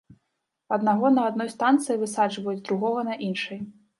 [0.77, 3.63] Аднаго на адной станцыі высаджваюць, другога на іншай.